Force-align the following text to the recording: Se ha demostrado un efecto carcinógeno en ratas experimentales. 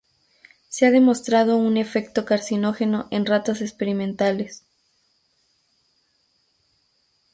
Se 0.67 0.87
ha 0.87 0.89
demostrado 0.89 1.57
un 1.57 1.77
efecto 1.77 2.25
carcinógeno 2.25 3.07
en 3.11 3.23
ratas 3.27 3.61
experimentales. 3.61 4.65